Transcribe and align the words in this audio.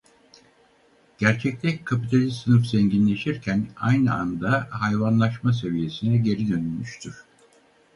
Gerçekte 1.17 1.83
kapitalist 1.83 2.43
sınıf 2.43 2.65
zenginleşirken 2.67 3.67
aynı 3.75 4.13
anda 4.13 4.67
hayvanlaşma 4.71 5.53
seviyesine 5.53 6.17
geri 6.17 6.49
dönülmüştür. 6.49 7.25